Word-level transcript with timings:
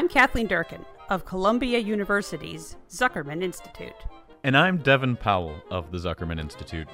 I'm 0.00 0.08
Kathleen 0.08 0.46
Durkin 0.46 0.86
of 1.10 1.26
Columbia 1.26 1.78
University's 1.78 2.78
Zuckerman 2.88 3.42
Institute. 3.42 3.92
And 4.44 4.56
I'm 4.56 4.78
Devin 4.78 5.14
Powell 5.14 5.62
of 5.70 5.92
the 5.92 5.98
Zuckerman 5.98 6.40
Institute. 6.40 6.88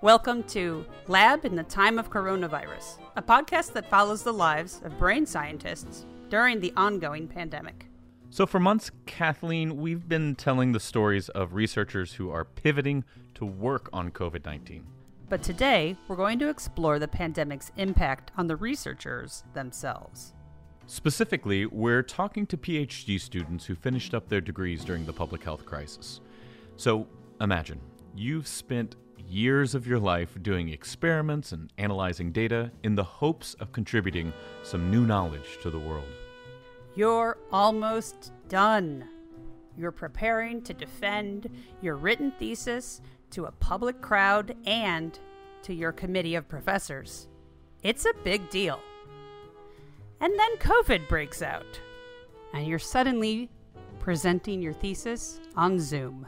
Welcome 0.00 0.44
to 0.44 0.86
Lab 1.08 1.44
in 1.44 1.56
the 1.56 1.64
Time 1.64 1.98
of 1.98 2.08
Coronavirus, 2.08 3.00
a 3.16 3.22
podcast 3.22 3.72
that 3.72 3.90
follows 3.90 4.22
the 4.22 4.32
lives 4.32 4.80
of 4.84 4.96
brain 4.96 5.26
scientists 5.26 6.06
during 6.28 6.60
the 6.60 6.72
ongoing 6.76 7.26
pandemic. 7.26 7.88
So, 8.30 8.46
for 8.46 8.60
months, 8.60 8.92
Kathleen, 9.06 9.78
we've 9.78 10.08
been 10.08 10.36
telling 10.36 10.70
the 10.70 10.78
stories 10.78 11.30
of 11.30 11.54
researchers 11.54 12.12
who 12.12 12.30
are 12.30 12.44
pivoting 12.44 13.02
to 13.34 13.44
work 13.44 13.90
on 13.92 14.12
COVID 14.12 14.44
19. 14.44 14.86
But 15.28 15.42
today, 15.42 15.96
we're 16.06 16.14
going 16.14 16.38
to 16.38 16.48
explore 16.48 17.00
the 17.00 17.08
pandemic's 17.08 17.72
impact 17.76 18.30
on 18.36 18.46
the 18.46 18.54
researchers 18.54 19.42
themselves. 19.52 20.34
Specifically, 20.92 21.64
we're 21.64 22.02
talking 22.02 22.46
to 22.48 22.58
PhD 22.58 23.18
students 23.18 23.64
who 23.64 23.74
finished 23.74 24.12
up 24.12 24.28
their 24.28 24.42
degrees 24.42 24.84
during 24.84 25.06
the 25.06 25.12
public 25.14 25.42
health 25.42 25.64
crisis. 25.64 26.20
So, 26.76 27.06
imagine 27.40 27.80
you've 28.14 28.46
spent 28.46 28.96
years 29.26 29.74
of 29.74 29.86
your 29.86 29.98
life 29.98 30.36
doing 30.42 30.68
experiments 30.68 31.52
and 31.52 31.72
analyzing 31.78 32.30
data 32.30 32.70
in 32.82 32.94
the 32.94 33.02
hopes 33.02 33.54
of 33.54 33.72
contributing 33.72 34.34
some 34.64 34.90
new 34.90 35.06
knowledge 35.06 35.56
to 35.62 35.70
the 35.70 35.78
world. 35.78 36.12
You're 36.94 37.38
almost 37.50 38.30
done. 38.50 39.08
You're 39.78 39.92
preparing 39.92 40.60
to 40.60 40.74
defend 40.74 41.48
your 41.80 41.96
written 41.96 42.32
thesis 42.32 43.00
to 43.30 43.46
a 43.46 43.52
public 43.52 44.02
crowd 44.02 44.54
and 44.66 45.18
to 45.62 45.72
your 45.72 45.92
committee 45.92 46.34
of 46.34 46.50
professors. 46.50 47.28
It's 47.82 48.04
a 48.04 48.12
big 48.24 48.50
deal. 48.50 48.78
And 50.22 50.38
then 50.38 50.56
COVID 50.58 51.08
breaks 51.08 51.42
out, 51.42 51.80
and 52.54 52.64
you're 52.64 52.78
suddenly 52.78 53.50
presenting 53.98 54.62
your 54.62 54.72
thesis 54.72 55.40
on 55.56 55.80
Zoom. 55.80 56.24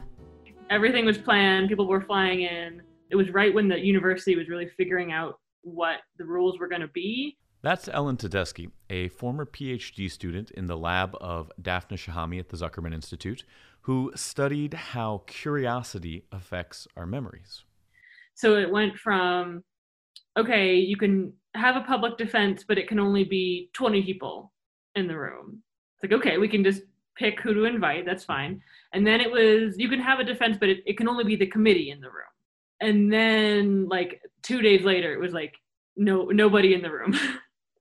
Everything 0.69 1.05
was 1.06 1.17
planned, 1.17 1.69
people 1.69 1.86
were 1.86 2.01
flying 2.01 2.41
in. 2.41 2.83
It 3.11 3.14
was 3.14 3.31
right 3.31 3.55
when 3.55 3.69
the 3.69 3.78
university 3.78 4.34
was 4.34 4.48
really 4.48 4.69
figuring 4.77 5.12
out 5.12 5.39
what 5.62 5.98
the 6.19 6.25
rules 6.25 6.59
were 6.59 6.67
going 6.67 6.81
to 6.81 6.89
be. 6.89 7.39
That's 7.62 7.89
Ellen 7.89 8.17
Tedeschi, 8.17 8.73
a 8.91 9.11
former 9.11 9.47
PhD 9.47 10.11
student 10.11 10.51
in 10.51 10.67
the 10.67 10.77
lab 10.77 11.17
of 11.20 11.53
Daphna 11.62 11.97
Shohamy 11.97 12.41
at 12.41 12.48
the 12.48 12.56
Zuckerman 12.56 12.92
Institute, 12.92 13.45
who 13.83 14.11
studied 14.17 14.75
how 14.75 15.23
curiosity 15.29 16.25
affects 16.33 16.89
our 16.97 17.06
memories. 17.06 17.62
So 18.34 18.56
it 18.56 18.73
went 18.73 18.98
from, 18.98 19.62
okay, 20.37 20.77
you 20.77 20.97
can 20.97 21.33
have 21.55 21.77
a 21.77 21.83
public 21.83 22.17
defense, 22.19 22.65
but 22.67 22.79
it 22.79 22.89
can 22.89 22.98
only 22.98 23.25
be 23.25 23.70
20 23.75 24.03
people 24.03 24.53
in 24.95 25.07
the 25.07 25.17
room. 25.17 25.62
It's 25.97 26.11
like, 26.11 26.20
okay, 26.20 26.39
we 26.39 26.48
can 26.48 26.65
just 26.65 26.83
pick 27.17 27.41
who 27.41 27.55
to 27.55 27.65
invite, 27.65 28.05
that's 28.05 28.25
fine. 28.25 28.61
And 28.92 29.07
then 29.07 29.20
it 29.20 29.31
was, 29.31 29.79
you 29.79 29.89
can 29.89 30.01
have 30.01 30.19
a 30.19 30.25
defense, 30.25 30.57
but 30.59 30.69
it, 30.69 30.83
it 30.87 30.97
can 30.97 31.09
only 31.09 31.25
be 31.25 31.37
the 31.37 31.47
committee 31.47 31.91
in 31.91 32.01
the 32.01 32.09
room. 32.09 32.25
And 32.81 33.12
then, 33.12 33.89
like, 33.89 34.20
two 34.42 34.61
days 34.61 34.85
later, 34.85 35.12
it 35.12 35.20
was 35.20 35.33
like, 35.33 35.55
no, 35.97 36.25
nobody 36.25 36.75
in 36.75 36.83
the 36.83 36.91
room. 36.91 37.17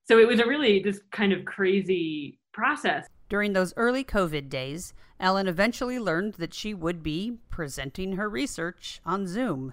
So 0.06 0.18
it 0.18 0.28
was 0.28 0.38
a 0.38 0.46
really 0.46 0.80
just 0.80 1.10
kind 1.12 1.32
of 1.32 1.46
crazy 1.46 2.38
process. 2.52 3.06
During 3.30 3.54
those 3.54 3.72
early 3.74 4.04
COVID 4.04 4.50
days, 4.50 4.92
Ellen 5.18 5.48
eventually 5.48 5.98
learned 5.98 6.34
that 6.34 6.52
she 6.52 6.74
would 6.74 7.02
be 7.02 7.38
presenting 7.48 8.16
her 8.16 8.28
research 8.28 9.00
on 9.06 9.26
Zoom. 9.26 9.72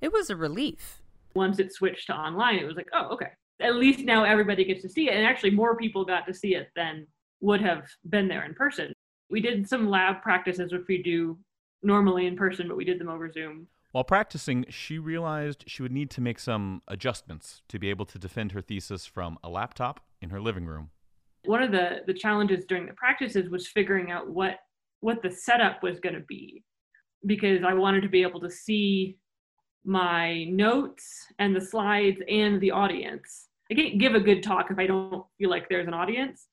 It 0.00 0.10
was 0.10 0.30
a 0.30 0.36
relief. 0.36 1.01
Once 1.34 1.58
it 1.58 1.72
switched 1.72 2.06
to 2.06 2.14
online, 2.14 2.58
it 2.58 2.66
was 2.66 2.76
like, 2.76 2.88
oh, 2.92 3.08
okay. 3.12 3.28
At 3.60 3.76
least 3.76 4.00
now 4.00 4.24
everybody 4.24 4.64
gets 4.64 4.82
to 4.82 4.88
see 4.88 5.08
it. 5.08 5.14
And 5.14 5.26
actually, 5.26 5.50
more 5.50 5.76
people 5.76 6.04
got 6.04 6.26
to 6.26 6.34
see 6.34 6.54
it 6.54 6.70
than 6.74 7.06
would 7.40 7.60
have 7.60 7.84
been 8.08 8.28
there 8.28 8.44
in 8.44 8.54
person. 8.54 8.92
We 9.30 9.40
did 9.40 9.68
some 9.68 9.88
lab 9.88 10.22
practices, 10.22 10.72
which 10.72 10.86
we 10.88 11.02
do 11.02 11.38
normally 11.82 12.26
in 12.26 12.36
person, 12.36 12.68
but 12.68 12.76
we 12.76 12.84
did 12.84 12.98
them 12.98 13.08
over 13.08 13.30
Zoom. 13.30 13.66
While 13.92 14.04
practicing, 14.04 14.64
she 14.70 14.98
realized 14.98 15.64
she 15.66 15.82
would 15.82 15.92
need 15.92 16.10
to 16.12 16.20
make 16.20 16.38
some 16.38 16.82
adjustments 16.88 17.62
to 17.68 17.78
be 17.78 17.90
able 17.90 18.06
to 18.06 18.18
defend 18.18 18.52
her 18.52 18.62
thesis 18.62 19.04
from 19.04 19.38
a 19.44 19.50
laptop 19.50 20.00
in 20.22 20.30
her 20.30 20.40
living 20.40 20.64
room. 20.64 20.90
One 21.44 21.62
of 21.62 21.72
the, 21.72 21.98
the 22.06 22.14
challenges 22.14 22.64
during 22.64 22.86
the 22.86 22.94
practices 22.94 23.50
was 23.50 23.68
figuring 23.68 24.10
out 24.10 24.28
what 24.28 24.58
what 25.00 25.20
the 25.20 25.30
setup 25.30 25.82
was 25.82 25.98
going 25.98 26.14
to 26.14 26.20
be 26.20 26.62
because 27.26 27.64
I 27.64 27.74
wanted 27.74 28.02
to 28.02 28.08
be 28.08 28.22
able 28.22 28.40
to 28.40 28.50
see 28.50 29.18
my 29.84 30.44
notes 30.44 31.26
and 31.38 31.54
the 31.54 31.60
slides 31.60 32.20
and 32.28 32.60
the 32.60 32.70
audience. 32.70 33.48
I 33.70 33.74
can't 33.74 33.98
give 33.98 34.14
a 34.14 34.20
good 34.20 34.42
talk 34.42 34.70
if 34.70 34.78
I 34.78 34.86
don't 34.86 35.24
feel 35.38 35.50
like 35.50 35.68
there's 35.68 35.86
an 35.86 35.94
audience, 35.94 36.48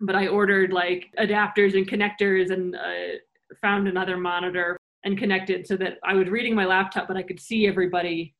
but 0.00 0.16
I 0.16 0.26
ordered 0.26 0.72
like 0.72 1.06
adapters 1.18 1.74
and 1.74 1.88
connectors 1.88 2.50
and 2.50 2.74
uh, 2.74 3.18
found 3.60 3.88
another 3.88 4.16
monitor 4.16 4.78
and 5.04 5.16
connected 5.16 5.66
so 5.66 5.76
that 5.76 5.98
I 6.04 6.14
was 6.14 6.28
reading 6.28 6.54
my 6.54 6.66
laptop, 6.66 7.08
but 7.08 7.16
I 7.16 7.22
could 7.22 7.40
see 7.40 7.66
everybody 7.66 8.34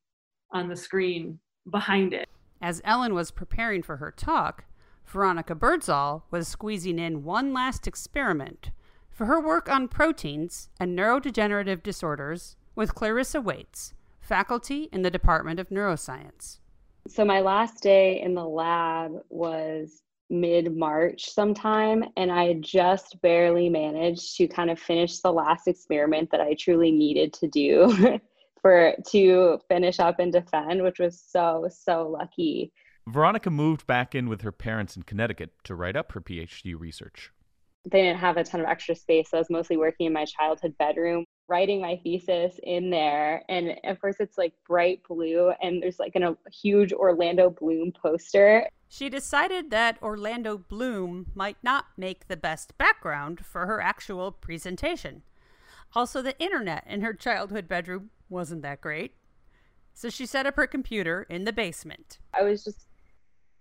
on 0.50 0.68
the 0.68 0.76
screen 0.76 1.38
behind 1.70 2.12
it. 2.12 2.28
As 2.60 2.82
Ellen 2.84 3.14
was 3.14 3.30
preparing 3.30 3.82
for 3.82 3.98
her 3.98 4.10
talk, 4.10 4.64
Veronica 5.06 5.54
Birdsall 5.54 6.24
was 6.30 6.48
squeezing 6.48 6.98
in 6.98 7.22
one 7.22 7.52
last 7.52 7.86
experiment 7.86 8.70
for 9.10 9.26
her 9.26 9.40
work 9.40 9.68
on 9.70 9.88
proteins 9.88 10.68
and 10.80 10.98
neurodegenerative 10.98 11.82
disorders 11.82 12.56
with 12.74 12.94
Clarissa 12.94 13.40
Waites, 13.40 13.94
faculty 14.26 14.88
in 14.92 15.02
the 15.02 15.10
Department 15.10 15.60
of 15.60 15.68
Neuroscience. 15.70 16.58
So, 17.08 17.24
my 17.24 17.40
last 17.40 17.82
day 17.82 18.20
in 18.20 18.34
the 18.34 18.44
lab 18.44 19.12
was 19.28 20.02
mid 20.28 20.76
March 20.76 21.30
sometime, 21.30 22.04
and 22.16 22.32
I 22.32 22.54
just 22.54 23.20
barely 23.22 23.68
managed 23.68 24.36
to 24.36 24.48
kind 24.48 24.70
of 24.70 24.78
finish 24.78 25.20
the 25.20 25.32
last 25.32 25.68
experiment 25.68 26.30
that 26.32 26.40
I 26.40 26.54
truly 26.54 26.90
needed 26.90 27.32
to 27.34 27.48
do 27.48 28.20
for 28.60 28.94
to 29.10 29.58
finish 29.68 30.00
up 30.00 30.18
and 30.18 30.32
defend, 30.32 30.82
which 30.82 30.98
was 30.98 31.20
so, 31.20 31.68
so 31.70 32.08
lucky. 32.08 32.72
Veronica 33.06 33.50
moved 33.50 33.86
back 33.86 34.16
in 34.16 34.28
with 34.28 34.42
her 34.42 34.50
parents 34.50 34.96
in 34.96 35.04
Connecticut 35.04 35.52
to 35.62 35.76
write 35.76 35.94
up 35.94 36.12
her 36.12 36.20
PhD 36.20 36.78
research. 36.78 37.30
They 37.88 38.02
didn't 38.02 38.18
have 38.18 38.36
a 38.36 38.44
ton 38.44 38.60
of 38.60 38.66
extra 38.66 38.96
space, 38.96 39.30
so 39.30 39.38
I 39.38 39.40
was 39.40 39.50
mostly 39.50 39.76
working 39.76 40.06
in 40.06 40.12
my 40.12 40.24
childhood 40.24 40.76
bedroom, 40.76 41.24
writing 41.46 41.80
my 41.80 42.00
thesis 42.02 42.58
in 42.64 42.90
there. 42.90 43.44
And 43.48 43.76
of 43.84 44.00
course, 44.00 44.16
it's 44.18 44.36
like 44.36 44.52
bright 44.66 45.02
blue, 45.08 45.52
and 45.62 45.80
there's 45.80 46.00
like 46.00 46.16
an, 46.16 46.24
a 46.24 46.36
huge 46.50 46.92
Orlando 46.92 47.48
Bloom 47.48 47.92
poster. 47.92 48.68
She 48.88 49.08
decided 49.08 49.70
that 49.70 50.02
Orlando 50.02 50.58
Bloom 50.58 51.26
might 51.34 51.58
not 51.62 51.86
make 51.96 52.26
the 52.26 52.36
best 52.36 52.76
background 52.76 53.44
for 53.44 53.66
her 53.66 53.80
actual 53.80 54.32
presentation. 54.32 55.22
Also, 55.94 56.20
the 56.22 56.38
internet 56.40 56.84
in 56.88 57.02
her 57.02 57.14
childhood 57.14 57.68
bedroom 57.68 58.10
wasn't 58.28 58.62
that 58.62 58.80
great. 58.80 59.14
So 59.94 60.10
she 60.10 60.26
set 60.26 60.44
up 60.44 60.56
her 60.56 60.66
computer 60.66 61.26
in 61.30 61.44
the 61.44 61.52
basement. 61.52 62.18
I 62.34 62.42
was 62.42 62.64
just, 62.64 62.88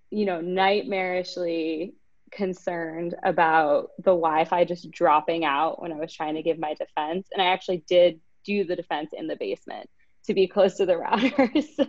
you 0.10 0.26
know, 0.26 0.42
nightmarishly 0.42 1.94
concerned 2.36 3.16
about 3.24 3.90
the 3.98 4.12
Wi-Fi 4.12 4.66
just 4.66 4.92
dropping 4.92 5.46
out 5.46 5.82
when 5.82 5.92
I 5.92 5.98
was 5.98 6.14
trying 6.14 6.36
to 6.36 6.44
give 6.44 6.60
my 6.60 6.74
defense, 6.74 7.28
and 7.32 7.42
I 7.42 7.46
actually 7.46 7.84
did 7.88 8.20
do 8.46 8.64
the 8.64 8.76
defense 8.76 9.10
in 9.14 9.28
the 9.28 9.36
basement 9.36 9.90
to 10.26 10.34
be 10.34 10.48
close 10.48 10.76
to 10.76 10.86
the 10.86 10.98
router. 10.98 11.52
so 11.76 11.88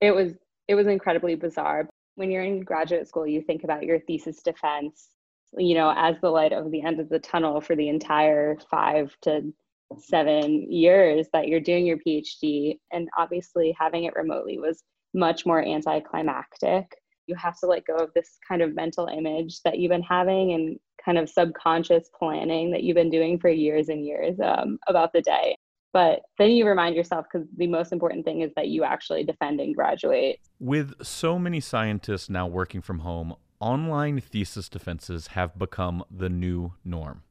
it 0.00 0.14
was 0.14 0.32
it 0.68 0.74
was 0.74 0.86
incredibly 0.86 1.34
bizarre. 1.34 1.88
When 2.16 2.30
you're 2.30 2.44
in 2.44 2.60
graduate 2.60 3.08
school, 3.08 3.26
you 3.26 3.42
think 3.42 3.64
about 3.64 3.84
your 3.84 4.00
thesis 4.00 4.42
defense, 4.42 5.08
you 5.56 5.74
know, 5.74 5.92
as 5.96 6.16
the 6.20 6.30
light 6.30 6.52
of 6.52 6.70
the 6.70 6.82
end 6.82 7.00
of 7.00 7.08
the 7.08 7.18
tunnel 7.18 7.60
for 7.60 7.76
the 7.76 7.88
entire 7.88 8.56
five 8.70 9.14
to 9.22 9.52
seven 9.98 10.70
years 10.72 11.28
that 11.32 11.48
you're 11.48 11.60
doing 11.60 11.86
your 11.86 11.98
PhD. 11.98 12.78
And 12.92 13.08
obviously, 13.18 13.74
having 13.78 14.04
it 14.04 14.14
remotely 14.14 14.58
was 14.58 14.82
much 15.12 15.46
more 15.46 15.64
anticlimactic 15.64 16.86
you 17.26 17.34
have 17.36 17.58
to 17.60 17.66
let 17.66 17.86
go 17.86 17.96
of 17.96 18.10
this 18.14 18.38
kind 18.46 18.62
of 18.62 18.74
mental 18.74 19.06
image 19.06 19.62
that 19.62 19.78
you've 19.78 19.90
been 19.90 20.02
having 20.02 20.52
and 20.52 20.78
kind 21.04 21.18
of 21.18 21.28
subconscious 21.28 22.08
planning 22.18 22.70
that 22.70 22.82
you've 22.82 22.94
been 22.94 23.10
doing 23.10 23.38
for 23.38 23.48
years 23.48 23.88
and 23.88 24.04
years 24.04 24.38
um, 24.40 24.78
about 24.88 25.12
the 25.12 25.22
day. 25.22 25.56
But 25.92 26.22
then 26.38 26.50
you 26.50 26.66
remind 26.66 26.96
yourself 26.96 27.26
because 27.32 27.46
the 27.56 27.68
most 27.68 27.92
important 27.92 28.24
thing 28.24 28.40
is 28.40 28.50
that 28.56 28.68
you 28.68 28.82
actually 28.82 29.22
defend 29.22 29.60
and 29.60 29.74
graduate. 29.74 30.40
With 30.58 30.94
so 31.04 31.38
many 31.38 31.60
scientists 31.60 32.28
now 32.28 32.48
working 32.48 32.82
from 32.82 33.00
home, 33.00 33.36
online 33.60 34.20
thesis 34.20 34.68
defenses 34.68 35.28
have 35.28 35.56
become 35.56 36.04
the 36.10 36.28
new 36.28 36.74
norm. 36.84 37.22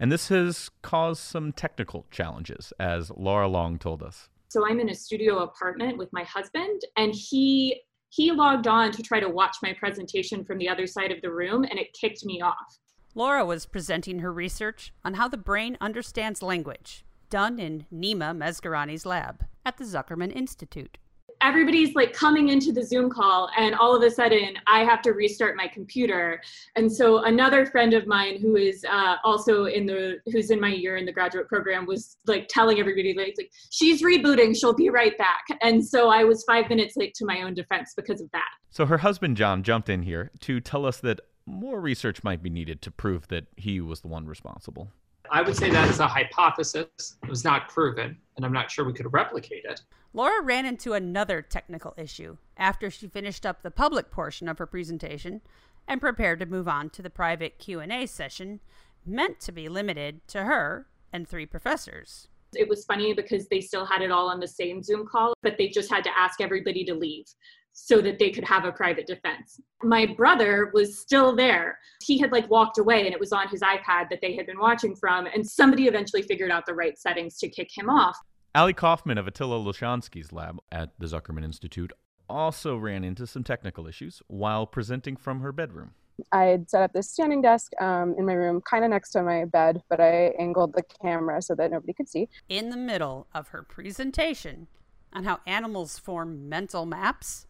And 0.00 0.10
this 0.10 0.28
has 0.28 0.70
caused 0.82 1.22
some 1.22 1.52
technical 1.52 2.06
challenges, 2.10 2.72
as 2.80 3.12
Laura 3.16 3.46
Long 3.46 3.78
told 3.78 4.02
us. 4.02 4.28
So 4.48 4.66
I'm 4.66 4.80
in 4.80 4.88
a 4.88 4.94
studio 4.94 5.38
apartment 5.38 5.96
with 5.96 6.12
my 6.12 6.24
husband, 6.24 6.82
and 6.96 7.14
he 7.14 7.80
he 8.14 8.30
logged 8.30 8.68
on 8.68 8.92
to 8.92 9.02
try 9.02 9.18
to 9.18 9.28
watch 9.28 9.56
my 9.60 9.72
presentation 9.72 10.44
from 10.44 10.56
the 10.58 10.68
other 10.68 10.86
side 10.86 11.10
of 11.10 11.20
the 11.20 11.32
room 11.32 11.64
and 11.64 11.80
it 11.80 11.92
kicked 12.00 12.24
me 12.24 12.40
off. 12.40 12.78
Laura 13.16 13.44
was 13.44 13.66
presenting 13.66 14.20
her 14.20 14.32
research 14.32 14.92
on 15.04 15.14
how 15.14 15.26
the 15.26 15.36
brain 15.36 15.76
understands 15.80 16.40
language, 16.40 17.04
done 17.28 17.58
in 17.58 17.86
Nima 17.92 18.36
Mesgarani's 18.36 19.04
lab 19.04 19.44
at 19.66 19.78
the 19.78 19.84
Zuckerman 19.84 20.32
Institute. 20.32 20.96
Everybody's 21.44 21.94
like 21.94 22.12
coming 22.12 22.48
into 22.48 22.72
the 22.72 22.82
Zoom 22.82 23.10
call, 23.10 23.50
and 23.56 23.74
all 23.74 23.94
of 23.94 24.02
a 24.02 24.10
sudden 24.10 24.54
I 24.66 24.82
have 24.84 25.02
to 25.02 25.12
restart 25.12 25.56
my 25.56 25.68
computer. 25.68 26.40
And 26.74 26.90
so 26.90 27.24
another 27.24 27.66
friend 27.66 27.92
of 27.92 28.06
mine 28.06 28.40
who 28.40 28.56
is 28.56 28.84
uh, 28.90 29.16
also 29.22 29.66
in 29.66 29.86
the 29.86 30.18
who's 30.32 30.50
in 30.50 30.60
my 30.60 30.70
year 30.70 30.96
in 30.96 31.04
the 31.04 31.12
graduate 31.12 31.46
program 31.46 31.86
was 31.86 32.16
like 32.26 32.48
telling 32.48 32.80
everybody 32.80 33.14
like, 33.14 33.34
like 33.36 33.52
she's 33.70 34.02
rebooting, 34.02 34.56
she'll 34.58 34.74
be 34.74 34.88
right 34.88 35.16
back. 35.18 35.44
And 35.60 35.84
so 35.86 36.08
I 36.08 36.24
was 36.24 36.42
five 36.44 36.68
minutes 36.68 36.96
late 36.96 37.14
to 37.14 37.26
my 37.26 37.42
own 37.42 37.54
defense 37.54 37.92
because 37.94 38.20
of 38.20 38.30
that. 38.32 38.48
So 38.70 38.86
her 38.86 38.98
husband 38.98 39.36
John 39.36 39.62
jumped 39.62 39.88
in 39.88 40.02
here 40.02 40.30
to 40.40 40.60
tell 40.60 40.86
us 40.86 40.96
that 40.98 41.20
more 41.46 41.78
research 41.78 42.24
might 42.24 42.42
be 42.42 42.50
needed 42.50 42.80
to 42.82 42.90
prove 42.90 43.28
that 43.28 43.46
he 43.56 43.80
was 43.80 44.00
the 44.00 44.08
one 44.08 44.26
responsible. 44.26 44.90
I 45.30 45.42
would 45.42 45.56
say 45.56 45.70
that 45.70 45.88
is 45.88 46.00
a 46.00 46.06
hypothesis. 46.06 46.86
It 47.22 47.28
was 47.28 47.44
not 47.44 47.68
proven, 47.68 48.16
and 48.36 48.44
I'm 48.44 48.52
not 48.52 48.70
sure 48.70 48.84
we 48.84 48.92
could 48.92 49.12
replicate 49.12 49.64
it. 49.64 49.80
Laura 50.12 50.42
ran 50.42 50.66
into 50.66 50.92
another 50.92 51.42
technical 51.42 51.94
issue 51.96 52.36
after 52.56 52.90
she 52.90 53.08
finished 53.08 53.44
up 53.44 53.62
the 53.62 53.70
public 53.70 54.10
portion 54.10 54.48
of 54.48 54.58
her 54.58 54.66
presentation 54.66 55.40
and 55.88 56.00
prepared 56.00 56.38
to 56.40 56.46
move 56.46 56.68
on 56.68 56.90
to 56.90 57.02
the 57.02 57.10
private 57.10 57.58
Q&A 57.58 58.06
session 58.06 58.60
meant 59.04 59.40
to 59.40 59.52
be 59.52 59.68
limited 59.68 60.20
to 60.28 60.44
her 60.44 60.86
and 61.12 61.26
three 61.26 61.46
professors. 61.46 62.28
It 62.54 62.68
was 62.68 62.84
funny 62.84 63.12
because 63.12 63.48
they 63.48 63.60
still 63.60 63.84
had 63.84 64.02
it 64.02 64.12
all 64.12 64.28
on 64.28 64.40
the 64.40 64.48
same 64.48 64.82
Zoom 64.82 65.06
call, 65.06 65.34
but 65.42 65.58
they 65.58 65.68
just 65.68 65.90
had 65.90 66.04
to 66.04 66.16
ask 66.16 66.40
everybody 66.40 66.84
to 66.84 66.94
leave 66.94 67.26
so 67.74 68.00
that 68.00 68.18
they 68.18 68.30
could 68.30 68.44
have 68.44 68.64
a 68.64 68.72
private 68.72 69.06
defense. 69.06 69.60
My 69.82 70.06
brother 70.06 70.70
was 70.72 70.98
still 70.98 71.36
there. 71.36 71.78
He 72.02 72.18
had 72.18 72.32
like 72.32 72.48
walked 72.48 72.78
away 72.78 73.04
and 73.04 73.12
it 73.12 73.20
was 73.20 73.32
on 73.32 73.48
his 73.48 73.60
iPad 73.60 74.08
that 74.10 74.20
they 74.22 74.36
had 74.36 74.46
been 74.46 74.58
watching 74.58 74.94
from 74.94 75.26
and 75.26 75.46
somebody 75.46 75.86
eventually 75.86 76.22
figured 76.22 76.50
out 76.50 76.64
the 76.66 76.74
right 76.74 76.96
settings 76.96 77.36
to 77.38 77.48
kick 77.48 77.68
him 77.76 77.90
off. 77.90 78.16
Ali 78.54 78.72
Kaufman 78.72 79.18
of 79.18 79.26
Attila 79.26 79.58
Losonczy's 79.58 80.32
lab 80.32 80.58
at 80.70 80.90
the 80.98 81.06
Zuckerman 81.06 81.44
Institute 81.44 81.92
also 82.30 82.76
ran 82.76 83.02
into 83.02 83.26
some 83.26 83.42
technical 83.42 83.86
issues 83.86 84.22
while 84.28 84.66
presenting 84.66 85.16
from 85.16 85.40
her 85.40 85.52
bedroom. 85.52 85.90
I 86.30 86.44
had 86.44 86.70
set 86.70 86.82
up 86.82 86.92
this 86.92 87.10
standing 87.10 87.42
desk 87.42 87.72
um, 87.80 88.14
in 88.16 88.24
my 88.24 88.34
room, 88.34 88.60
kind 88.60 88.84
of 88.84 88.90
next 88.90 89.10
to 89.10 89.22
my 89.24 89.46
bed, 89.46 89.82
but 89.90 90.00
I 90.00 90.26
angled 90.38 90.72
the 90.72 90.84
camera 91.02 91.42
so 91.42 91.56
that 91.56 91.72
nobody 91.72 91.92
could 91.92 92.08
see. 92.08 92.28
In 92.48 92.70
the 92.70 92.76
middle 92.76 93.26
of 93.34 93.48
her 93.48 93.64
presentation 93.64 94.68
on 95.12 95.24
how 95.24 95.40
animals 95.44 95.98
form 95.98 96.48
mental 96.48 96.86
maps, 96.86 97.46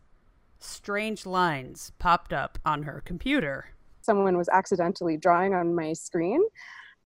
strange 0.65 1.27
lines 1.27 1.93
popped 1.99 2.33
up 2.33 2.59
on 2.65 2.83
her 2.83 3.03
computer. 3.05 3.67
Someone 4.03 4.37
was 4.37 4.49
accidentally 4.49 5.17
drawing 5.17 5.55
on 5.55 5.75
my 5.75 5.93
screen. 5.93 6.43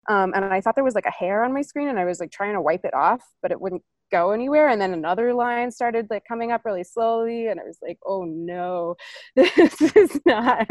Um, 0.08 0.32
and 0.34 0.44
I 0.44 0.60
thought 0.60 0.74
there 0.74 0.84
was 0.84 0.94
like 0.94 1.06
a 1.06 1.10
hair 1.10 1.44
on 1.44 1.52
my 1.52 1.62
screen, 1.62 1.88
and 1.88 1.98
I 1.98 2.04
was 2.04 2.20
like 2.20 2.30
trying 2.30 2.54
to 2.54 2.60
wipe 2.60 2.84
it 2.84 2.94
off, 2.94 3.22
but 3.42 3.52
it 3.52 3.60
wouldn't 3.60 3.82
go 4.10 4.32
anywhere. 4.32 4.68
And 4.68 4.80
then 4.80 4.92
another 4.92 5.32
line 5.34 5.70
started 5.70 6.08
like 6.10 6.24
coming 6.26 6.52
up 6.52 6.62
really 6.64 6.84
slowly, 6.84 7.48
and 7.48 7.60
I 7.60 7.64
was 7.64 7.78
like, 7.82 7.98
oh 8.04 8.24
no, 8.24 8.96
this 9.36 9.80
is 9.80 10.20
not. 10.26 10.70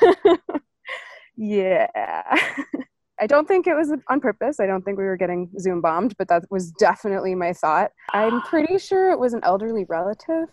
yeah. 1.36 1.86
I 3.22 3.26
don't 3.26 3.46
think 3.46 3.66
it 3.66 3.74
was 3.74 3.92
on 4.08 4.20
purpose. 4.20 4.60
I 4.60 4.66
don't 4.66 4.82
think 4.82 4.96
we 4.96 5.04
were 5.04 5.16
getting 5.16 5.50
Zoom 5.58 5.82
bombed, 5.82 6.16
but 6.16 6.28
that 6.28 6.44
was 6.50 6.72
definitely 6.72 7.34
my 7.34 7.52
thought. 7.52 7.90
I'm 8.14 8.40
pretty 8.42 8.78
sure 8.78 9.10
it 9.10 9.18
was 9.18 9.34
an 9.34 9.40
elderly 9.44 9.84
relative 9.88 10.48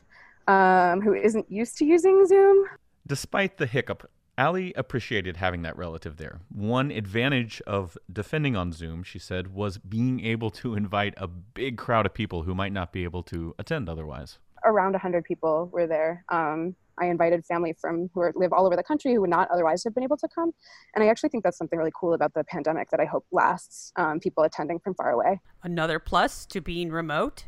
um, 0.48 1.02
who 1.02 1.14
isn't 1.14 1.52
used 1.52 1.78
to 1.78 1.86
using 1.86 2.26
Zoom. 2.26 2.66
Despite 3.06 3.58
the 3.58 3.68
hiccup, 3.68 4.10
Ali 4.38 4.74
appreciated 4.76 5.38
having 5.38 5.64
that 5.64 5.76
relative 5.78 6.18
there. 6.18 6.40
One 6.50 6.92
advantage 6.92 7.62
of 7.66 7.98
defending 8.12 8.56
on 8.56 8.72
Zoom, 8.72 9.04
she 9.04 9.18
said, 9.18 9.54
was 9.54 9.78
being 9.78 10.24
able 10.24 10.52
to 10.52 10.76
invite 10.76 11.16
a 11.18 11.28
big 11.28 11.78
crowd 11.78 12.06
of 12.06 12.14
people 12.14 12.44
who 12.44 12.54
might 12.54 12.72
not 12.72 12.94
be 12.94 13.04
able 13.04 13.24
to 13.24 13.56
attend 13.58 13.90
otherwise. 13.90 14.38
Around 14.64 14.94
100 14.94 15.24
people 15.24 15.70
were 15.72 15.88
there. 15.88 16.24
Um, 16.30 16.76
I 17.00 17.06
invited 17.06 17.46
family 17.46 17.74
from 17.80 18.10
who 18.14 18.22
are, 18.22 18.34
live 18.36 18.54
all 18.54 18.66
over 18.66 18.76
the 18.76 18.84
country 18.84 19.14
who 19.14 19.22
would 19.22 19.30
not 19.30 19.50
otherwise 19.52 19.84
have 19.84 19.94
been 19.94 20.04
able 20.04 20.18
to 20.18 20.28
come. 20.28 20.52
And 20.96 21.04
I 21.04 21.08
actually 21.08 21.30
think 21.30 21.44
that's 21.44 21.58
something 21.58 21.78
really 21.78 21.92
cool 22.00 22.14
about 22.14 22.34
the 22.34 22.44
pandemic 22.44 22.90
that 22.90 23.00
I 23.00 23.06
hope 23.06 23.26
lasts 23.32 23.92
um, 23.96 24.20
people 24.20 24.44
attending 24.44 24.80
from 24.80 24.94
far 24.96 25.12
away. 25.12 25.40
Another 25.64 26.00
plus 26.00 26.46
to 26.48 26.62
being 26.62 26.92
remote 26.92 27.46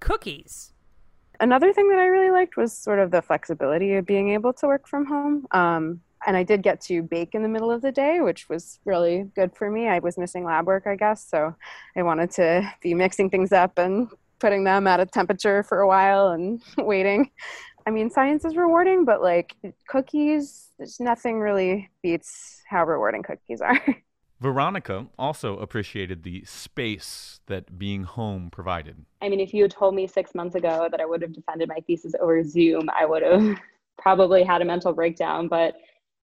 cookies. 0.00 0.72
Another 1.40 1.72
thing 1.72 1.88
that 1.90 1.98
I 1.98 2.06
really 2.06 2.30
liked 2.30 2.56
was 2.56 2.72
sort 2.76 2.98
of 2.98 3.10
the 3.10 3.22
flexibility 3.22 3.94
of 3.94 4.06
being 4.06 4.30
able 4.30 4.52
to 4.54 4.66
work 4.66 4.88
from 4.88 5.06
home. 5.06 5.46
Um, 5.50 6.00
and 6.26 6.36
I 6.36 6.42
did 6.42 6.62
get 6.62 6.80
to 6.82 7.02
bake 7.02 7.34
in 7.34 7.42
the 7.42 7.48
middle 7.48 7.70
of 7.70 7.82
the 7.82 7.92
day, 7.92 8.20
which 8.20 8.48
was 8.48 8.80
really 8.84 9.30
good 9.34 9.54
for 9.54 9.70
me. 9.70 9.88
I 9.88 9.98
was 9.98 10.18
missing 10.18 10.44
lab 10.44 10.66
work, 10.66 10.86
I 10.86 10.96
guess, 10.96 11.28
so 11.28 11.54
I 11.96 12.02
wanted 12.02 12.30
to 12.32 12.72
be 12.82 12.94
mixing 12.94 13.30
things 13.30 13.52
up 13.52 13.78
and 13.78 14.08
putting 14.38 14.64
them 14.64 14.86
at 14.86 15.00
a 15.00 15.06
temperature 15.06 15.62
for 15.62 15.80
a 15.80 15.88
while 15.88 16.28
and 16.28 16.62
waiting. 16.78 17.30
I 17.86 17.90
mean, 17.90 18.10
science 18.10 18.44
is 18.44 18.56
rewarding, 18.56 19.04
but 19.04 19.22
like 19.22 19.54
cookies, 19.88 20.70
there's 20.78 20.98
nothing 20.98 21.38
really 21.38 21.88
beats 22.02 22.62
how 22.68 22.84
rewarding 22.84 23.22
cookies 23.22 23.60
are. 23.60 23.80
Veronica 24.40 25.06
also 25.18 25.58
appreciated 25.58 26.22
the 26.22 26.44
space 26.44 27.40
that 27.46 27.78
being 27.78 28.04
home 28.04 28.50
provided. 28.50 29.06
I 29.22 29.28
mean, 29.28 29.40
if 29.40 29.54
you 29.54 29.62
had 29.62 29.70
told 29.70 29.94
me 29.94 30.06
six 30.06 30.34
months 30.34 30.54
ago 30.54 30.88
that 30.90 31.00
I 31.00 31.06
would 31.06 31.22
have 31.22 31.32
defended 31.32 31.68
my 31.68 31.80
thesis 31.86 32.12
over 32.20 32.44
Zoom, 32.44 32.90
I 32.90 33.06
would 33.06 33.22
have 33.22 33.58
probably 33.98 34.44
had 34.44 34.60
a 34.60 34.64
mental 34.64 34.92
breakdown, 34.92 35.48
but 35.48 35.76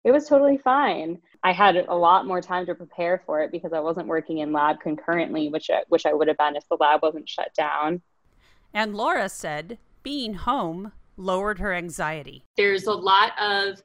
it 0.03 0.11
was 0.11 0.27
totally 0.27 0.57
fine. 0.57 1.19
I 1.43 1.51
had 1.51 1.75
a 1.75 1.95
lot 1.95 2.25
more 2.25 2.41
time 2.41 2.65
to 2.65 2.75
prepare 2.75 3.21
for 3.25 3.41
it 3.41 3.51
because 3.51 3.73
I 3.73 3.79
wasn't 3.79 4.07
working 4.07 4.39
in 4.39 4.51
lab 4.51 4.79
concurrently, 4.79 5.49
which 5.49 5.69
I, 5.69 5.83
which 5.89 6.05
I 6.05 6.13
would 6.13 6.27
have 6.27 6.37
been 6.37 6.55
if 6.55 6.67
the 6.67 6.77
lab 6.79 7.01
wasn't 7.03 7.29
shut 7.29 7.53
down. 7.53 8.01
And 8.73 8.95
Laura 8.95 9.29
said 9.29 9.77
being 10.03 10.33
home 10.33 10.93
lowered 11.15 11.59
her 11.59 11.73
anxiety. 11.73 12.45
There's 12.57 12.85
a 12.85 12.93
lot 12.93 13.33
of 13.39 13.83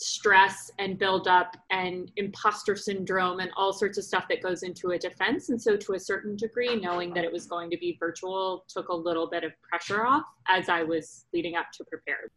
stress 0.00 0.70
and 0.78 0.98
buildup 0.98 1.56
and 1.70 2.10
imposter 2.16 2.74
syndrome 2.74 3.40
and 3.40 3.50
all 3.56 3.72
sorts 3.72 3.98
of 3.98 4.04
stuff 4.04 4.24
that 4.28 4.42
goes 4.42 4.62
into 4.62 4.92
a 4.92 4.98
defense. 4.98 5.50
And 5.50 5.60
so, 5.60 5.76
to 5.76 5.92
a 5.94 6.00
certain 6.00 6.36
degree, 6.36 6.74
knowing 6.76 7.12
that 7.14 7.24
it 7.24 7.32
was 7.32 7.46
going 7.46 7.70
to 7.70 7.76
be 7.76 7.96
virtual 8.00 8.64
took 8.68 8.88
a 8.88 8.94
little 8.94 9.28
bit 9.28 9.44
of 9.44 9.52
pressure 9.62 10.06
off 10.06 10.24
as 10.48 10.68
I 10.68 10.82
was 10.82 11.26
leading 11.32 11.56
up 11.56 11.66
to 11.74 11.84
prepare. 11.84 12.30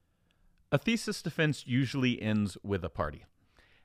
A 0.71 0.77
thesis 0.77 1.21
defense 1.21 1.65
usually 1.65 2.21
ends 2.21 2.57
with 2.63 2.83
a 2.83 2.89
party. 2.89 3.25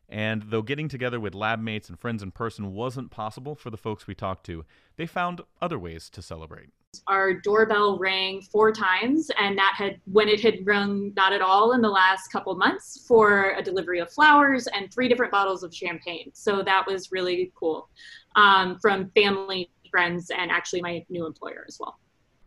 And 0.09 0.45
though 0.49 0.63
getting 0.63 0.89
together 0.89 1.21
with 1.21 1.35
lab 1.35 1.61
mates 1.61 1.89
and 1.89 1.99
friends 1.99 2.23
in 2.23 2.31
person 2.31 2.73
wasn't 2.73 3.11
possible 3.11 3.55
for 3.55 3.69
the 3.69 3.77
folks 3.77 4.07
we 4.07 4.15
talked 4.15 4.47
to, 4.47 4.65
they 4.97 5.07
found 5.07 5.43
other 5.61 5.79
ways 5.79 6.09
to 6.11 6.23
celebrate. 6.23 6.71
Our 7.07 7.35
doorbell 7.35 7.99
rang 7.99 8.41
four 8.41 8.73
times, 8.73 9.31
and 9.39 9.59
that 9.59 9.75
had, 9.77 10.01
when 10.11 10.29
it 10.29 10.41
had 10.41 10.67
rung 10.67 11.13
not 11.17 11.33
at 11.33 11.43
all 11.43 11.73
in 11.73 11.83
the 11.83 11.89
last 11.89 12.29
couple 12.29 12.55
months, 12.55 13.05
for 13.07 13.55
a 13.59 13.63
delivery 13.63 13.99
of 14.01 14.11
flowers 14.11 14.67
and 14.69 14.93
three 14.93 15.09
different 15.09 15.31
bottles 15.31 15.63
of 15.63 15.75
champagne. 15.75 16.31
So 16.33 16.63
that 16.63 16.87
was 16.87 17.13
really 17.13 17.53
cool 17.55 17.91
um, 18.37 18.79
from 18.81 19.11
family, 19.11 19.71
friends, 19.91 20.31
and 20.31 20.51
actually 20.51 20.81
my 20.81 21.05
new 21.11 21.27
employer 21.27 21.65
as 21.69 21.79
well. 21.79 21.99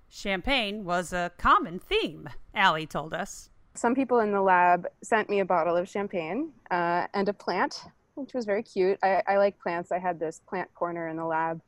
Champagne 0.09 0.83
was 0.83 1.13
a 1.13 1.31
common 1.37 1.79
theme, 1.79 2.27
Ali 2.55 2.87
told 2.87 3.13
us. 3.13 3.49
Some 3.75 3.95
people 3.95 4.19
in 4.19 4.31
the 4.31 4.41
lab 4.41 4.87
sent 5.03 5.29
me 5.29 5.39
a 5.39 5.45
bottle 5.45 5.77
of 5.77 5.87
champagne 5.87 6.51
uh, 6.71 7.07
and 7.13 7.29
a 7.29 7.33
plant, 7.33 7.85
which 8.15 8.33
was 8.33 8.45
very 8.45 8.63
cute. 8.63 8.97
I, 9.01 9.21
I, 9.27 9.37
like 9.37 9.57
plants. 9.59 9.91
I 9.91 9.99
had 9.99 10.19
this 10.19 10.41
plant 10.49 10.73
corner 10.73 11.07
in 11.07 11.15
the 11.15 11.25
lab 11.25 11.61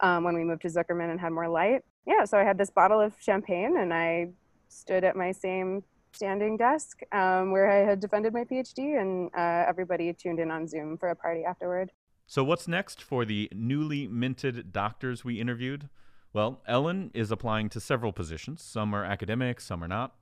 um, 0.00 0.24
when 0.24 0.34
we 0.34 0.44
moved 0.44 0.62
to 0.62 0.68
Zuckerman 0.68 1.10
and 1.10 1.20
had 1.20 1.32
more 1.32 1.48
light. 1.48 1.82
Yeah, 2.06 2.24
so 2.24 2.38
I 2.38 2.44
had 2.44 2.58
this 2.58 2.70
bottle 2.70 3.00
of 3.00 3.14
champagne 3.20 3.76
and 3.78 3.92
I 3.92 4.28
stood 4.68 5.04
at 5.04 5.16
my 5.16 5.32
same 5.32 5.82
standing 6.12 6.56
desk 6.56 7.00
um, 7.12 7.52
where 7.52 7.70
I 7.70 7.88
had 7.88 8.00
defended 8.00 8.32
my 8.32 8.44
PhD, 8.44 9.00
and 9.00 9.30
uh, 9.36 9.68
everybody 9.68 10.12
tuned 10.12 10.40
in 10.40 10.50
on 10.50 10.66
Zoom 10.66 10.98
for 10.98 11.10
a 11.10 11.16
party 11.16 11.44
afterward. 11.44 11.90
So, 12.26 12.44
what's 12.44 12.68
next 12.68 13.02
for 13.02 13.24
the 13.24 13.48
newly 13.54 14.06
minted 14.06 14.72
doctors 14.72 15.24
we 15.24 15.40
interviewed? 15.40 15.88
Well, 16.32 16.60
Ellen 16.66 17.10
is 17.14 17.30
applying 17.30 17.68
to 17.70 17.80
several 17.80 18.12
positions. 18.12 18.62
Some 18.62 18.94
are 18.94 19.04
academic, 19.04 19.60
some 19.60 19.82
are 19.82 19.88
not. 19.88 20.14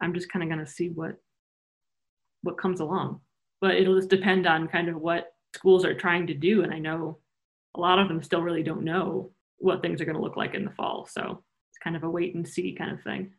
I'm 0.00 0.14
just 0.14 0.30
kind 0.30 0.42
of 0.42 0.48
going 0.48 0.64
to 0.64 0.70
see 0.70 0.88
what 0.88 1.16
what 2.42 2.58
comes 2.58 2.80
along. 2.80 3.20
But 3.60 3.76
it'll 3.76 3.96
just 3.96 4.10
depend 4.10 4.46
on 4.46 4.68
kind 4.68 4.88
of 4.88 4.96
what 4.96 5.34
schools 5.54 5.84
are 5.84 5.94
trying 5.94 6.26
to 6.28 6.34
do. 6.34 6.62
And 6.62 6.72
I 6.72 6.78
know 6.78 7.18
a 7.76 7.80
lot 7.80 7.98
of 7.98 8.08
them 8.08 8.22
still 8.22 8.42
really 8.42 8.62
don't 8.62 8.82
know 8.82 9.30
what 9.58 9.82
things 9.82 10.00
are 10.00 10.04
going 10.04 10.16
to 10.16 10.22
look 10.22 10.36
like 10.36 10.54
in 10.54 10.64
the 10.64 10.70
fall. 10.70 11.06
So 11.10 11.42
it's 11.70 11.78
kind 11.82 11.96
of 11.96 12.02
a 12.02 12.10
wait 12.10 12.34
and 12.34 12.46
see 12.46 12.74
kind 12.74 12.90
of 12.90 13.02
thing. 13.02 13.32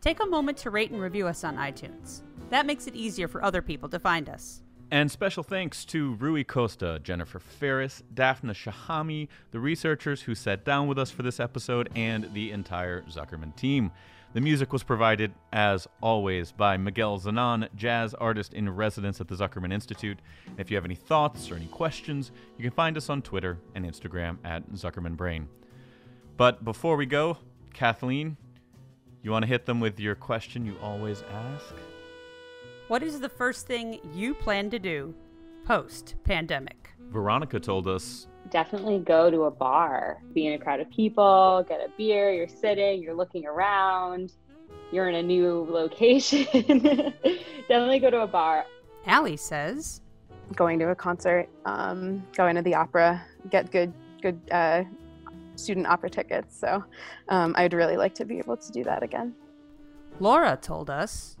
Take 0.00 0.22
a 0.22 0.26
moment 0.26 0.56
to 0.58 0.70
rate 0.70 0.90
and 0.90 1.02
review 1.02 1.26
us 1.26 1.44
on 1.44 1.56
iTunes. 1.56 2.22
That 2.48 2.64
makes 2.64 2.86
it 2.86 2.94
easier 2.94 3.28
for 3.28 3.44
other 3.44 3.60
people 3.60 3.90
to 3.90 3.98
find 3.98 4.30
us. 4.30 4.62
And 4.92 5.10
special 5.10 5.42
thanks 5.42 5.86
to 5.86 6.16
Rui 6.16 6.44
Costa, 6.44 7.00
Jennifer 7.02 7.38
Ferris, 7.38 8.02
Daphna 8.12 8.52
Shohamy, 8.52 9.28
the 9.50 9.58
researchers 9.58 10.20
who 10.20 10.34
sat 10.34 10.66
down 10.66 10.86
with 10.86 10.98
us 10.98 11.10
for 11.10 11.22
this 11.22 11.40
episode, 11.40 11.88
and 11.96 12.28
the 12.34 12.50
entire 12.50 13.00
Zuckerman 13.04 13.56
team. 13.56 13.90
The 14.34 14.42
music 14.42 14.70
was 14.70 14.82
provided, 14.82 15.32
as 15.50 15.88
always, 16.02 16.52
by 16.52 16.76
Miguel 16.76 17.18
Zenón, 17.18 17.70
jazz 17.74 18.12
artist 18.12 18.52
in 18.52 18.68
residence 18.68 19.18
at 19.18 19.28
the 19.28 19.34
Zuckerman 19.34 19.72
Institute. 19.72 20.18
If 20.58 20.70
you 20.70 20.76
have 20.76 20.84
any 20.84 20.94
thoughts 20.94 21.50
or 21.50 21.54
any 21.54 21.68
questions, 21.68 22.30
you 22.58 22.62
can 22.62 22.72
find 22.72 22.98
us 22.98 23.08
on 23.08 23.22
Twitter 23.22 23.56
and 23.74 23.86
Instagram 23.86 24.36
at 24.44 24.72
Zuckerman 24.72 25.16
Brain. 25.16 25.48
But 26.36 26.66
before 26.66 26.96
we 26.96 27.06
go, 27.06 27.38
Kathleen, 27.72 28.36
you 29.22 29.30
want 29.30 29.44
to 29.44 29.48
hit 29.48 29.64
them 29.64 29.80
with 29.80 29.98
your 29.98 30.16
question 30.16 30.66
you 30.66 30.76
always 30.82 31.24
ask? 31.32 31.74
What 32.92 33.02
is 33.02 33.20
the 33.20 33.28
first 33.30 33.66
thing 33.66 34.00
you 34.12 34.34
plan 34.34 34.68
to 34.68 34.78
do 34.78 35.14
post 35.64 36.14
pandemic? 36.24 36.90
Veronica 37.08 37.58
told 37.58 37.88
us 37.88 38.26
definitely 38.50 38.98
go 38.98 39.30
to 39.30 39.44
a 39.44 39.50
bar, 39.50 40.18
be 40.34 40.46
in 40.46 40.52
a 40.52 40.58
crowd 40.58 40.78
of 40.78 40.90
people, 40.90 41.64
get 41.66 41.80
a 41.80 41.88
beer, 41.96 42.30
you're 42.34 42.46
sitting, 42.46 43.02
you're 43.02 43.14
looking 43.14 43.46
around, 43.46 44.34
you're 44.92 45.08
in 45.08 45.14
a 45.14 45.22
new 45.22 45.66
location. 45.70 46.44
definitely 47.66 47.98
go 47.98 48.10
to 48.10 48.20
a 48.20 48.26
bar. 48.26 48.66
Allie 49.06 49.38
says 49.38 50.02
going 50.54 50.78
to 50.78 50.90
a 50.90 50.94
concert, 50.94 51.48
um, 51.64 52.22
going 52.36 52.56
to 52.56 52.62
the 52.62 52.74
opera, 52.74 53.24
get 53.48 53.70
good 53.70 53.94
good 54.20 54.38
uh, 54.50 54.82
student 55.56 55.86
opera 55.86 56.10
tickets. 56.10 56.58
So 56.58 56.84
um, 57.30 57.54
I'd 57.56 57.72
really 57.72 57.96
like 57.96 58.14
to 58.16 58.26
be 58.26 58.36
able 58.36 58.58
to 58.58 58.70
do 58.70 58.84
that 58.84 59.02
again. 59.02 59.34
Laura 60.20 60.58
told 60.60 60.90
us 60.90 61.38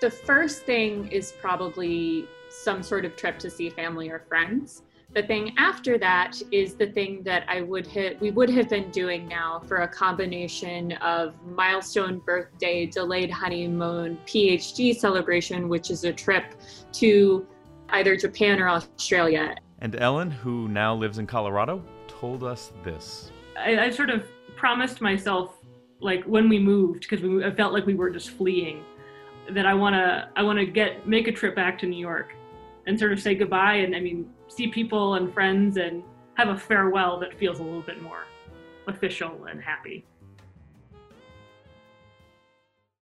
the 0.00 0.10
first 0.10 0.62
thing 0.62 1.08
is 1.08 1.32
probably 1.32 2.26
some 2.48 2.82
sort 2.82 3.04
of 3.04 3.16
trip 3.16 3.38
to 3.40 3.50
see 3.50 3.70
family 3.70 4.10
or 4.10 4.20
friends. 4.28 4.82
The 5.14 5.22
thing 5.22 5.54
after 5.56 5.96
that 5.98 6.40
is 6.50 6.74
the 6.74 6.88
thing 6.88 7.22
that 7.22 7.44
I 7.48 7.62
would 7.62 7.86
hit 7.86 8.20
we 8.20 8.30
would 8.30 8.50
have 8.50 8.68
been 8.68 8.90
doing 8.90 9.26
now 9.28 9.60
for 9.60 9.78
a 9.78 9.88
combination 9.88 10.92
of 10.94 11.34
milestone 11.46 12.18
birthday, 12.18 12.86
delayed 12.86 13.30
honeymoon, 13.30 14.18
PhD 14.26 14.94
celebration, 14.94 15.68
which 15.68 15.90
is 15.90 16.04
a 16.04 16.12
trip 16.12 16.54
to 16.94 17.46
either 17.90 18.16
Japan 18.16 18.60
or 18.60 18.68
Australia. 18.68 19.54
And 19.78 19.96
Ellen, 19.96 20.30
who 20.30 20.68
now 20.68 20.94
lives 20.94 21.18
in 21.18 21.26
Colorado, 21.26 21.82
told 22.08 22.42
us 22.42 22.72
this. 22.82 23.30
I, 23.58 23.78
I 23.78 23.90
sort 23.90 24.10
of 24.10 24.24
promised 24.56 25.00
myself, 25.00 25.54
like 26.00 26.24
when 26.24 26.48
we 26.48 26.58
moved, 26.58 27.02
because 27.08 27.22
we 27.22 27.44
I 27.44 27.54
felt 27.54 27.72
like 27.72 27.86
we 27.86 27.94
were 27.94 28.10
just 28.10 28.30
fleeing, 28.30 28.82
that 29.50 29.66
I 29.66 29.74
wanna 29.74 30.30
I 30.36 30.42
wanna 30.42 30.64
get 30.64 31.06
make 31.06 31.28
a 31.28 31.32
trip 31.32 31.54
back 31.54 31.78
to 31.80 31.86
New 31.86 31.98
York 31.98 32.34
and 32.86 32.98
sort 32.98 33.12
of 33.12 33.20
say 33.20 33.34
goodbye 33.34 33.74
and 33.74 33.94
I 33.94 34.00
mean 34.00 34.30
see 34.48 34.68
people 34.68 35.14
and 35.14 35.32
friends 35.32 35.76
and 35.76 36.02
have 36.34 36.48
a 36.48 36.56
farewell 36.56 37.18
that 37.20 37.38
feels 37.38 37.60
a 37.60 37.62
little 37.62 37.82
bit 37.82 38.02
more 38.02 38.24
official 38.86 39.46
and 39.46 39.60
happy. 39.60 40.04